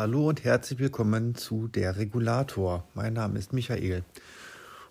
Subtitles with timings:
[0.00, 2.84] Hallo und herzlich willkommen zu Der Regulator.
[2.94, 4.02] Mein Name ist Michael.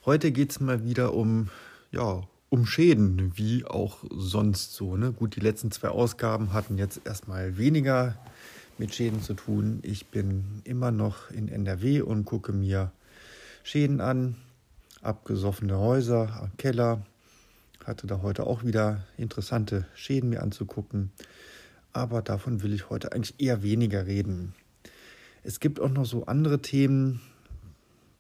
[0.06, 1.50] Heute geht es mal wieder um,
[1.92, 4.98] ja, um Schäden, wie auch sonst so.
[4.98, 5.12] Ne?
[5.12, 8.20] Gut, die letzten zwei Ausgaben hatten jetzt erstmal weniger
[8.78, 9.80] mit Schäden zu tun.
[9.82, 12.92] Ich bin immer noch in NRW und gucke mir
[13.64, 14.36] Schäden an,
[15.02, 17.02] abgesoffene Häuser, Keller.
[17.84, 21.10] Hatte da heute auch wieder interessante Schäden mir anzugucken.
[21.94, 24.54] Aber davon will ich heute eigentlich eher weniger reden.
[25.50, 27.22] Es gibt auch noch so andere Themen,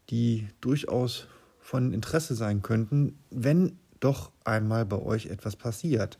[0.09, 1.27] die durchaus
[1.59, 6.17] von Interesse sein könnten, wenn doch einmal bei euch etwas passiert.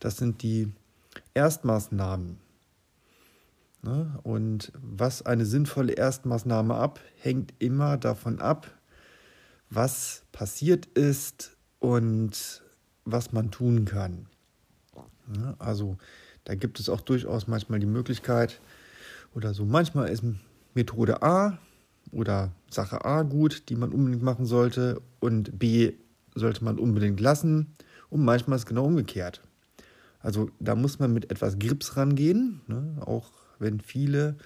[0.00, 0.70] Das sind die
[1.32, 2.36] Erstmaßnahmen.
[3.80, 4.18] Ne?
[4.22, 8.70] Und was eine sinnvolle Erstmaßnahme ab, hängt immer davon ab,
[9.70, 12.62] was passiert ist und
[13.06, 14.26] was man tun kann.
[15.26, 15.56] Ne?
[15.58, 15.96] Also
[16.44, 18.60] da gibt es auch durchaus manchmal die Möglichkeit,
[19.34, 19.64] oder so.
[19.64, 20.22] Manchmal ist
[20.74, 21.58] Methode A
[22.12, 25.92] oder Sache A gut, die man unbedingt machen sollte und B
[26.34, 27.74] sollte man unbedingt lassen
[28.10, 29.40] und manchmal ist es genau umgekehrt.
[30.20, 32.96] Also da muss man mit etwas Grips rangehen, ne?
[33.04, 34.36] auch wenn viele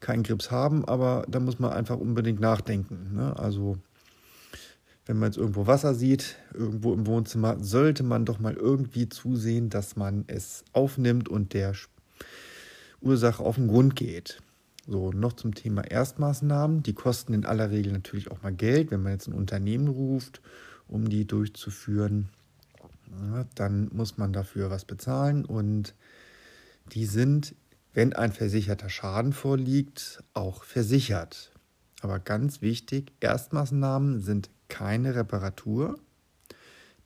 [0.00, 3.14] keinen Grips haben, aber da muss man einfach unbedingt nachdenken.
[3.14, 3.38] Ne?
[3.38, 3.78] Also
[5.06, 9.70] wenn man jetzt irgendwo Wasser sieht, irgendwo im Wohnzimmer, sollte man doch mal irgendwie zusehen,
[9.70, 11.74] dass man es aufnimmt und der
[13.00, 14.42] Ursache auf den Grund geht.
[14.86, 16.82] So, noch zum Thema Erstmaßnahmen.
[16.82, 18.90] Die kosten in aller Regel natürlich auch mal Geld.
[18.90, 20.40] Wenn man jetzt ein Unternehmen ruft,
[20.86, 22.30] um die durchzuführen,
[23.54, 25.44] dann muss man dafür was bezahlen.
[25.44, 25.94] Und
[26.92, 27.54] die sind,
[27.92, 31.52] wenn ein versicherter Schaden vorliegt, auch versichert.
[32.00, 35.98] Aber ganz wichtig, Erstmaßnahmen sind keine Reparatur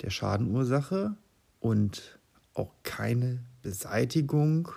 [0.03, 1.17] der Schadenursache
[1.61, 2.19] und
[2.55, 4.69] auch keine Beseitigung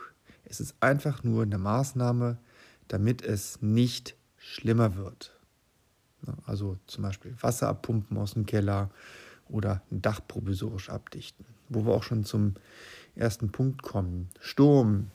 [0.45, 2.37] es ist einfach nur eine Maßnahme,
[2.87, 5.31] damit es nicht schlimmer wird.
[6.45, 8.89] Also zum Beispiel Wasser abpumpen aus dem Keller
[9.47, 11.45] oder ein Dach provisorisch abdichten.
[11.69, 12.55] Wo wir auch schon zum
[13.15, 14.29] ersten Punkt kommen.
[14.39, 15.11] Sturm.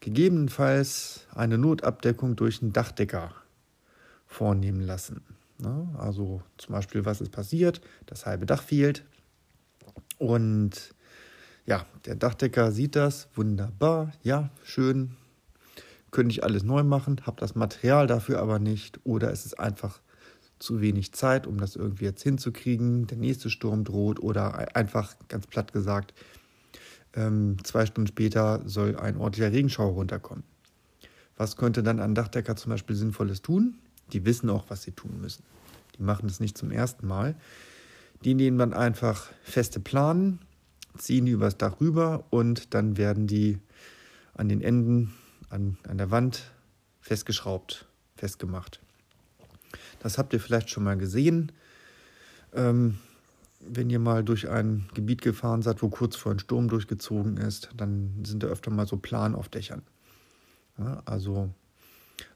[0.00, 3.32] Gegebenenfalls eine Notabdeckung durch einen Dachdecker
[4.26, 5.22] vornehmen lassen.
[5.96, 7.80] Also zum Beispiel, was ist passiert?
[8.04, 9.04] Das halbe Dach fehlt
[10.18, 10.94] und
[11.66, 15.16] ja, der Dachdecker sieht das, wunderbar, ja, schön,
[16.10, 20.00] könnte ich alles neu machen, habe das Material dafür aber nicht oder es ist einfach
[20.58, 25.46] zu wenig Zeit, um das irgendwie jetzt hinzukriegen, der nächste Sturm droht oder einfach ganz
[25.46, 26.14] platt gesagt,
[27.14, 30.44] ähm, zwei Stunden später soll ein ordentlicher Regenschauer runterkommen.
[31.36, 33.74] Was könnte dann ein Dachdecker zum Beispiel Sinnvolles tun?
[34.12, 35.42] Die wissen auch, was sie tun müssen.
[35.98, 37.34] Die machen es nicht zum ersten Mal.
[38.24, 40.38] Die nehmen dann einfach feste Planen,
[40.96, 43.58] ziehen die übers Dach rüber und dann werden die
[44.34, 45.14] an den Enden,
[45.50, 46.52] an, an der Wand
[47.00, 47.86] festgeschraubt,
[48.16, 48.80] festgemacht.
[50.00, 51.52] Das habt ihr vielleicht schon mal gesehen.
[52.52, 52.98] Ähm,
[53.60, 57.70] wenn ihr mal durch ein Gebiet gefahren seid, wo kurz vor ein Sturm durchgezogen ist,
[57.76, 59.82] dann sind da öfter mal so Plan auf Dächern.
[60.78, 61.50] Ja, also,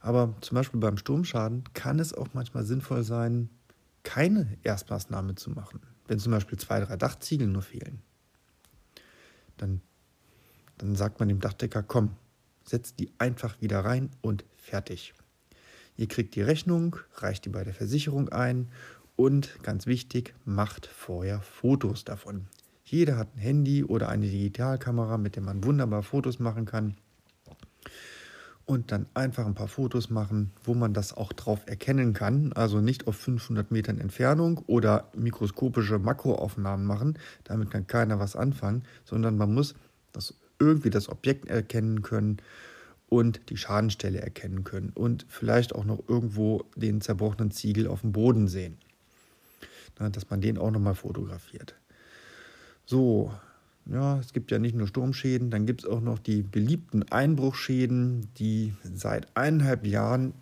[0.00, 3.50] aber zum Beispiel beim Sturmschaden kann es auch manchmal sinnvoll sein,
[4.02, 5.80] keine Erstmaßnahme zu machen.
[6.08, 8.02] Wenn zum Beispiel zwei, drei Dachziegel nur fehlen
[9.60, 9.80] dann,
[10.78, 12.10] dann sagt man dem Dachdecker, komm,
[12.64, 15.14] setzt die einfach wieder rein und fertig.
[15.96, 18.68] Ihr kriegt die Rechnung, reicht die bei der Versicherung ein
[19.16, 22.46] und ganz wichtig, macht vorher Fotos davon.
[22.84, 26.96] Jeder hat ein Handy oder eine Digitalkamera, mit der man wunderbar Fotos machen kann.
[28.70, 32.52] Und dann einfach ein paar Fotos machen, wo man das auch drauf erkennen kann.
[32.52, 37.18] Also nicht auf 500 Metern Entfernung oder mikroskopische Makroaufnahmen machen.
[37.42, 39.74] Damit kann keiner was anfangen, sondern man muss
[40.12, 42.36] das irgendwie das Objekt erkennen können
[43.08, 48.12] und die Schadenstelle erkennen können und vielleicht auch noch irgendwo den zerbrochenen Ziegel auf dem
[48.12, 48.78] Boden sehen.
[49.96, 51.74] dass man den auch nochmal fotografiert.
[52.86, 53.34] So,
[53.86, 58.28] ja, es gibt ja nicht nur Sturmschäden, dann gibt es auch noch die beliebten Einbruchschäden,
[58.36, 60.34] die seit eineinhalb Jahren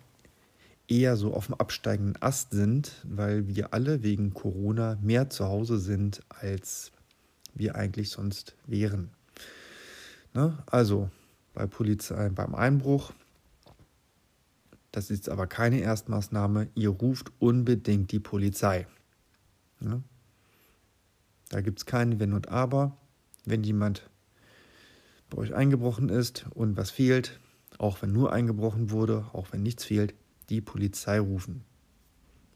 [0.87, 5.79] eher so auf dem absteigenden Ast sind, weil wir alle wegen Corona mehr zu Hause
[5.79, 6.91] sind, als
[7.53, 9.11] wir eigentlich sonst wären.
[10.33, 10.57] Ne?
[10.65, 11.09] Also
[11.53, 13.13] bei Polizei, beim Einbruch,
[14.91, 18.87] das ist aber keine Erstmaßnahme, ihr ruft unbedingt die Polizei.
[19.79, 20.03] Ne?
[21.49, 22.97] Da gibt es kein Wenn und Aber
[23.49, 24.09] wenn jemand
[25.29, 27.39] bei euch eingebrochen ist und was fehlt,
[27.77, 30.13] auch wenn nur eingebrochen wurde, auch wenn nichts fehlt,
[30.49, 31.63] die Polizei rufen.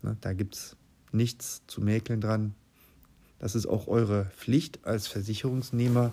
[0.02, 0.76] Ne, da gibt es
[1.12, 2.56] nichts zu mäkeln dran.
[3.40, 6.12] Das ist auch eure Pflicht als Versicherungsnehmer.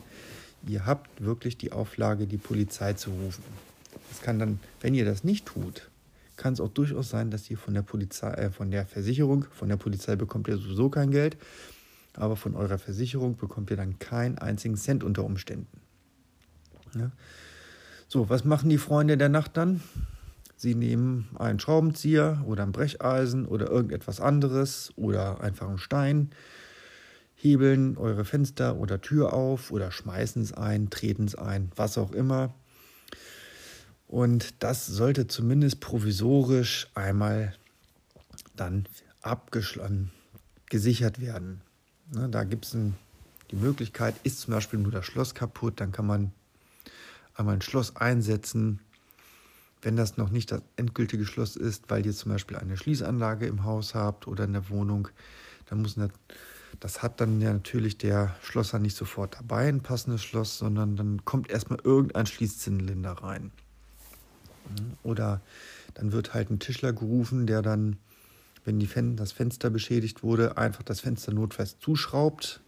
[0.67, 3.44] Ihr habt wirklich die Auflage, die Polizei zu rufen.
[4.12, 5.91] Es kann dann, wenn ihr das nicht tut,
[6.37, 9.69] kann es auch durchaus sein, dass ihr von der Polizei, äh, von der Versicherung, von
[9.69, 11.37] der Polizei bekommt ihr sowieso kein Geld,
[12.21, 15.81] aber von eurer Versicherung bekommt ihr dann keinen einzigen Cent unter Umständen.
[16.95, 17.11] Ja.
[18.09, 19.81] So, was machen die Freunde der Nacht dann?
[20.57, 26.31] Sie nehmen einen Schraubenzieher oder ein Brecheisen oder irgendetwas anderes oder einfach einen Stein,
[27.35, 32.13] hebeln eure Fenster oder Tür auf oder schmeißen es ein, treten es ein, was auch
[32.13, 32.53] immer.
[34.07, 37.55] Und das sollte zumindest provisorisch einmal
[38.57, 38.87] dann
[39.23, 40.11] abgeschlossen,
[40.67, 41.63] gesichert werden.
[42.12, 42.77] Ne, da gibt es
[43.51, 46.33] die Möglichkeit, ist zum Beispiel nur das Schloss kaputt, dann kann man
[47.35, 48.81] einmal ein Schloss einsetzen,
[49.83, 53.65] wenn das noch nicht das endgültige Schloss ist, weil ihr zum Beispiel eine Schließanlage im
[53.65, 55.09] Haus habt oder in der Wohnung,
[55.67, 56.11] dann muss das,
[56.81, 61.25] das hat dann ja natürlich der Schlosser nicht sofort dabei, ein passendes Schloss, sondern dann
[61.25, 63.53] kommt erstmal irgendein Schließzylinder rein.
[65.03, 65.41] Oder
[65.95, 67.97] dann wird halt ein Tischler gerufen, der dann,
[68.65, 72.61] wenn die Fen das Fenster beschädigt wurde, einfach das Fenster notfest zuschraubt,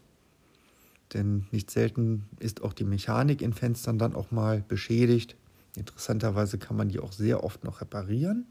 [1.12, 5.37] denn nicht selten ist auch die Mechanik in Fenstern dann auch mal beschädigt.
[5.77, 8.47] Interessanterweise kann man die auch sehr oft noch reparieren.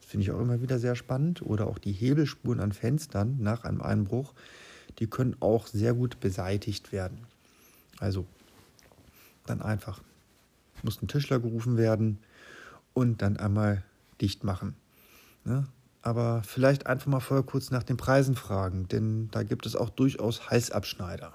[0.00, 1.42] Das finde ich auch immer wieder sehr spannend.
[1.42, 4.34] Oder auch die Hebelspuren an Fenstern nach einem Einbruch,
[4.98, 7.18] die können auch sehr gut beseitigt werden.
[7.98, 8.26] Also
[9.46, 10.00] dann einfach
[10.82, 12.18] muss ein Tischler gerufen werden
[12.94, 13.82] und dann einmal
[14.20, 14.74] dicht machen.
[15.44, 15.66] Ne?
[16.02, 19.90] Aber vielleicht einfach mal vorher kurz nach den Preisen fragen, denn da gibt es auch
[19.90, 21.34] durchaus Halsabschneider.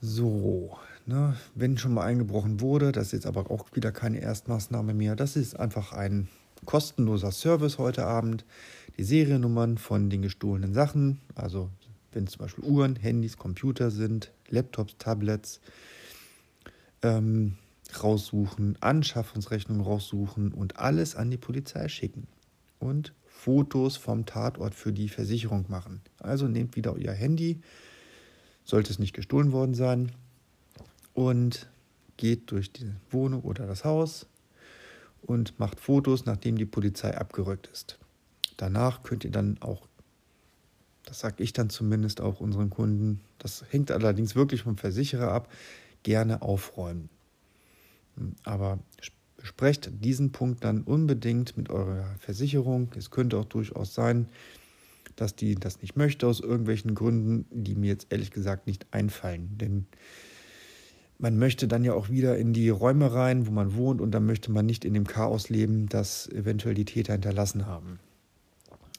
[0.00, 0.76] So,
[1.06, 5.16] ne, wenn schon mal eingebrochen wurde, das ist jetzt aber auch wieder keine Erstmaßnahme mehr.
[5.16, 6.28] Das ist einfach ein
[6.64, 8.44] kostenloser Service heute Abend.
[8.98, 11.68] Die Seriennummern von den gestohlenen Sachen, also
[12.12, 15.60] wenn zum Beispiel Uhren, Handys, Computer sind, Laptops, Tablets,
[17.02, 17.56] ähm,
[18.02, 22.26] raussuchen, Anschaffungsrechnungen raussuchen und alles an die Polizei schicken.
[22.78, 26.00] Und Fotos vom Tatort für die Versicherung machen.
[26.18, 27.60] Also nehmt wieder euer Handy,
[28.64, 30.12] sollte es nicht gestohlen worden sein,
[31.16, 31.66] und
[32.18, 34.26] geht durch die Wohnung oder das Haus
[35.22, 37.98] und macht Fotos, nachdem die Polizei abgerückt ist.
[38.58, 39.88] Danach könnt ihr dann auch,
[41.04, 45.50] das sage ich dann zumindest auch unseren Kunden, das hängt allerdings wirklich vom Versicherer ab,
[46.02, 47.08] gerne aufräumen.
[48.44, 48.78] Aber
[49.36, 52.90] besprecht diesen Punkt dann unbedingt mit eurer Versicherung.
[52.96, 54.28] Es könnte auch durchaus sein,
[55.14, 59.56] dass die das nicht möchte aus irgendwelchen Gründen, die mir jetzt ehrlich gesagt nicht einfallen.
[59.58, 59.86] Denn
[61.18, 64.26] man möchte dann ja auch wieder in die Räume rein, wo man wohnt, und dann
[64.26, 67.98] möchte man nicht in dem Chaos leben, das eventuell die Täter hinterlassen haben.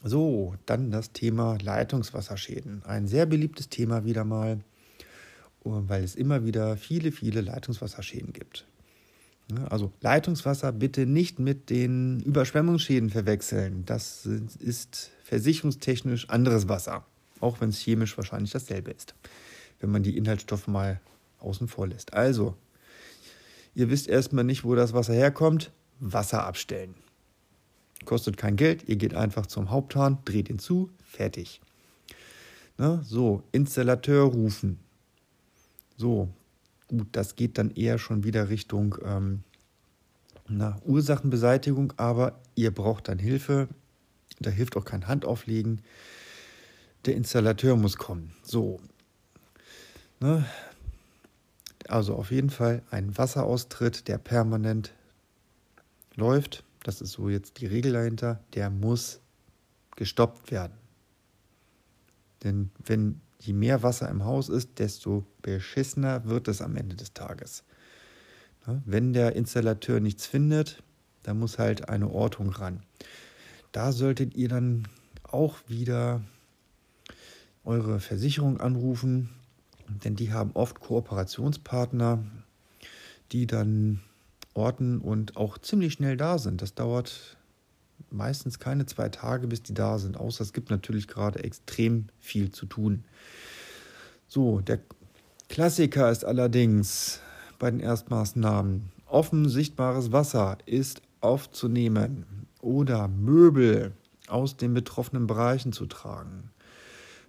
[0.02, 2.84] So, dann das Thema Leitungswasserschäden.
[2.84, 4.60] Ein sehr beliebtes Thema wieder mal,
[5.62, 8.66] weil es immer wieder viele, viele Leitungswasserschäden gibt.
[9.70, 13.84] Also Leitungswasser bitte nicht mit den Überschwemmungsschäden verwechseln.
[13.86, 17.04] Das ist versicherungstechnisch anderes Wasser,
[17.40, 19.14] auch wenn es chemisch wahrscheinlich dasselbe ist,
[19.80, 21.00] wenn man die Inhaltsstoffe mal
[21.40, 22.12] außen vor lässt.
[22.12, 22.56] Also,
[23.74, 26.94] ihr wisst erstmal nicht, wo das Wasser herkommt, Wasser abstellen.
[28.04, 31.60] Kostet kein Geld, ihr geht einfach zum Haupthahn, dreht ihn zu, fertig.
[32.76, 34.78] Na, so, Installateur rufen.
[35.96, 36.28] So,
[36.88, 39.44] gut, das geht dann eher schon wieder Richtung ähm,
[40.48, 43.68] na, Ursachenbeseitigung, aber ihr braucht dann Hilfe.
[44.40, 45.82] Da hilft auch kein Handauflegen.
[47.04, 48.32] Der Installateur muss kommen.
[48.42, 48.80] So.
[50.20, 50.44] Ne?
[51.88, 54.92] Also auf jeden Fall ein Wasseraustritt, der permanent
[56.16, 56.64] läuft.
[56.82, 58.40] Das ist so jetzt die Regel dahinter.
[58.54, 59.20] Der muss
[59.96, 60.74] gestoppt werden.
[62.44, 67.12] Denn wenn je mehr Wasser im Haus ist, desto beschissener wird es am Ende des
[67.12, 67.64] Tages.
[68.66, 70.82] Wenn der Installateur nichts findet,
[71.22, 72.82] dann muss halt eine Ortung ran.
[73.72, 74.88] Da solltet ihr dann
[75.22, 76.22] auch wieder
[77.64, 79.30] eure Versicherung anrufen,
[80.04, 82.24] denn die haben oft Kooperationspartner,
[83.32, 84.00] die dann
[84.54, 86.60] orten und auch ziemlich schnell da sind.
[86.60, 87.37] Das dauert
[88.10, 92.50] meistens keine zwei Tage, bis die da sind, außer es gibt natürlich gerade extrem viel
[92.50, 93.04] zu tun.
[94.26, 94.80] So, der
[95.48, 97.20] Klassiker ist allerdings
[97.58, 103.92] bei den Erstmaßnahmen offen sichtbares Wasser ist aufzunehmen oder Möbel
[104.28, 106.50] aus den betroffenen Bereichen zu tragen.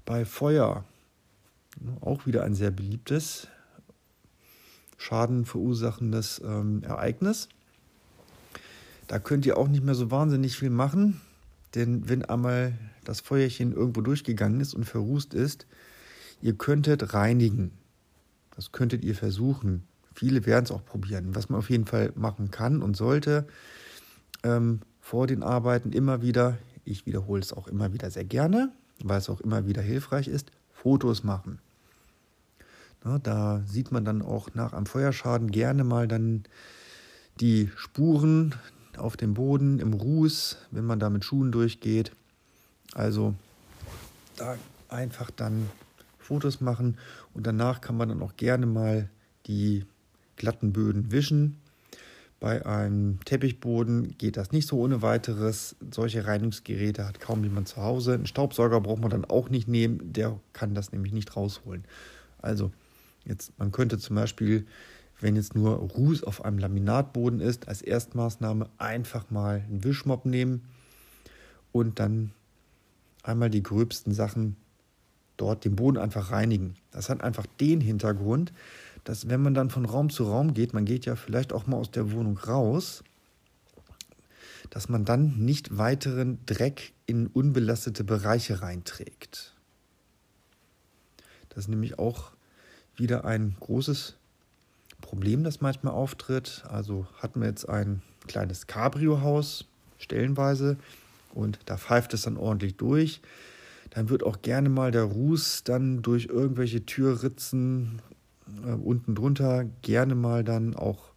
[0.06, 0.84] Bei Feuer,
[2.02, 3.48] auch wieder ein sehr beliebtes,
[4.98, 7.48] Schaden verursachendes ähm, Ereignis.
[9.10, 11.20] Da könnt ihr auch nicht mehr so wahnsinnig viel machen,
[11.74, 15.66] denn wenn einmal das Feuerchen irgendwo durchgegangen ist und verrußt ist,
[16.44, 17.72] ihr könntet reinigen.
[18.56, 19.84] Das könntet ihr versuchen.
[20.14, 21.34] viele werden es auch probieren.
[21.34, 23.48] Was man auf jeden Fall machen kann und sollte,
[24.44, 28.72] ähm, vor den Arbeiten immer wieder, ich wiederhole es auch immer wieder sehr gerne,
[29.04, 31.58] weil es auch immer wieder hilfreich ist, Fotos machen.
[33.04, 36.44] Na, da sieht man dann auch nach einem Feuerschaden gerne mal dann
[37.40, 38.54] die Spuren
[39.00, 42.12] auf dem Boden, im Ruß, wenn man da mit Schuhen durchgeht.
[42.94, 43.34] Also
[44.38, 45.70] da einfach dann
[46.18, 46.98] Fotos machen
[47.34, 49.10] und danach kann man dann auch gerne mal
[49.48, 49.86] die
[50.36, 51.58] glatten Böden wischen.
[52.40, 55.76] Bei einem Teppichboden geht das nicht so ohne weiteres.
[55.92, 58.14] Solche Reinigungsgeräte hat kaum jemand zu Hause.
[58.14, 61.84] Einen Staubsauger braucht man dann auch nicht nehmen, der kann das nämlich nicht rausholen.
[62.42, 62.72] Also
[63.26, 64.66] jetzt, man könnte zum Beispiel,
[65.20, 70.64] wenn jetzt nur Ruß auf einem Laminatboden ist, als Erstmaßnahme einfach mal einen Wischmopp nehmen
[71.72, 72.32] und dann
[73.24, 74.56] einmal die gröbsten Sachen
[75.38, 76.76] dort den Boden einfach reinigen.
[76.92, 78.54] Das hat einfach den Hintergrund,
[79.04, 81.78] dass wenn man dann von Raum zu Raum geht, man geht ja vielleicht auch mal
[81.78, 83.04] aus der Wohnung raus,
[84.70, 89.56] dass man dann nicht weiteren Dreck in unbelastete Bereiche reinträgt.
[91.50, 92.34] Das ist nämlich auch
[92.96, 94.19] wieder ein großes
[95.10, 96.64] Problem, das manchmal auftritt.
[96.70, 99.66] Also hatten wir jetzt ein kleines Cabrio-Haus,
[99.98, 100.78] stellenweise,
[101.34, 103.20] und da pfeift es dann ordentlich durch.
[103.90, 108.04] Dann wird auch gerne mal der Ruß dann durch irgendwelche Türritzen
[108.64, 111.10] äh, unten drunter gerne mal dann auch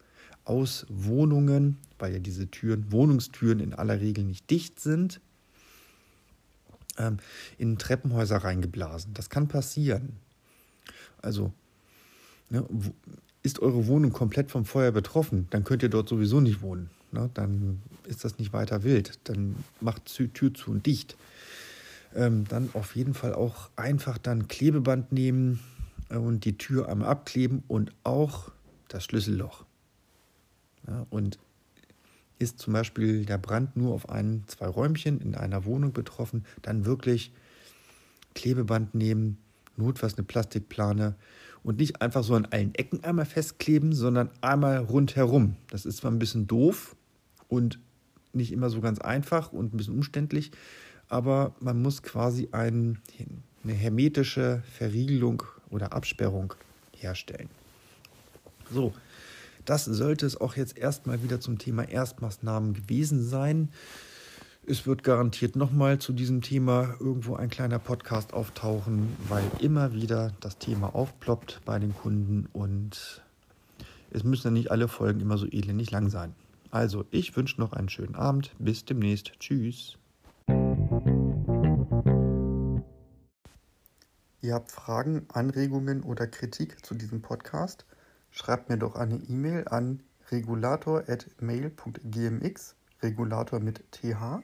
[0.47, 5.21] aus Wohnungen, weil ja diese Türen, Wohnungstüren in aller Regel nicht dicht sind,
[6.97, 7.19] ähm,
[7.59, 9.13] in Treppenhäuser reingeblasen.
[9.13, 10.17] Das kann passieren.
[11.21, 11.53] Also
[12.49, 12.67] ne,
[13.43, 16.91] ist eure Wohnung komplett vom Feuer betroffen, dann könnt ihr dort sowieso nicht wohnen.
[17.11, 17.31] Ne?
[17.35, 19.19] Dann ist das nicht weiter wild.
[19.25, 21.17] Dann macht Tür zu und dicht.
[22.15, 25.61] Ähm, dann auf jeden Fall auch einfach dann Klebeband nehmen
[26.11, 28.51] äh, und die Tür einmal abkleben und auch
[28.89, 29.65] das Schlüsselloch.
[30.87, 31.39] Ja, und
[32.39, 36.85] ist zum Beispiel der Brand nur auf ein, zwei Räumchen in einer Wohnung betroffen, dann
[36.85, 37.33] wirklich
[38.35, 39.39] Klebeband nehmen,
[39.77, 41.15] notfalls eine Plastikplane
[41.65, 45.57] und nicht einfach so an allen Ecken einmal festkleben, sondern einmal rundherum.
[45.71, 46.97] Das ist zwar ein bisschen doof
[47.49, 47.79] und
[48.33, 50.51] nicht immer so ganz einfach und ein bisschen umständlich,
[51.09, 52.99] aber man muss quasi ein,
[53.63, 56.55] eine hermetische Verriegelung oder Absperrung
[56.97, 57.49] herstellen.
[58.73, 58.95] So,
[59.65, 63.69] das sollte es auch jetzt erstmal wieder zum Thema Erstmaßnahmen gewesen sein.
[64.65, 70.31] Es wird garantiert nochmal zu diesem Thema irgendwo ein kleiner Podcast auftauchen, weil immer wieder
[70.39, 73.23] das Thema aufploppt bei den Kunden und
[74.13, 76.37] es müssen ja nicht alle Folgen immer so elendig lang sein.
[76.71, 78.55] Also, ich wünsche noch einen schönen Abend.
[78.59, 79.33] Bis demnächst.
[79.41, 79.99] Tschüss.
[84.43, 87.85] Ihr habt Fragen, Anregungen oder Kritik zu diesem Podcast?
[88.31, 94.43] Schreibt mir doch eine E-Mail an regulator.mail.gmx, Regulator mit TH,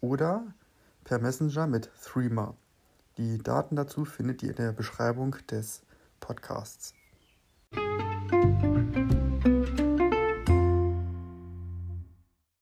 [0.00, 0.46] oder
[1.04, 2.54] per Messenger mit Threema.
[3.16, 5.82] Die Daten dazu findet ihr in der Beschreibung des
[6.20, 6.94] Podcasts.